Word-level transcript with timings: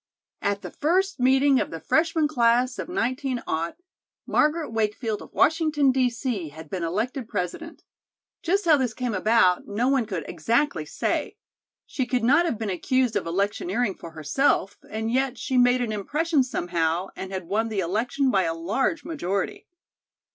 At 0.41 0.63
the 0.63 0.71
first 0.71 1.19
meeting 1.19 1.59
of 1.59 1.69
the 1.69 1.79
freshman 1.79 2.27
class 2.27 2.79
of 2.79 2.89
19, 2.89 3.43
Margaret 4.25 4.71
Wakefield 4.71 5.21
of 5.21 5.31
Washington, 5.31 5.91
D. 5.91 6.09
C., 6.09 6.49
had 6.49 6.71
been 6.71 6.81
elected 6.83 7.27
President. 7.29 7.83
Just 8.41 8.65
how 8.65 8.77
this 8.77 8.95
came 8.95 9.13
about 9.13 9.67
no 9.67 9.89
one 9.89 10.07
could 10.07 10.25
exactly 10.27 10.85
say. 10.87 11.37
She 11.85 12.07
could 12.07 12.23
not 12.23 12.45
have 12.45 12.57
been 12.57 12.71
accused 12.71 13.15
of 13.15 13.27
electioneering 13.27 13.93
for 13.93 14.09
herself, 14.13 14.79
and 14.89 15.11
yet 15.11 15.37
she 15.37 15.55
made 15.55 15.81
an 15.81 15.91
impression 15.91 16.41
somehow 16.41 17.09
and 17.15 17.31
had 17.31 17.45
won 17.47 17.69
the 17.69 17.79
election 17.81 18.31
by 18.31 18.45
a 18.45 18.55
large 18.55 19.05
majority. 19.05 19.67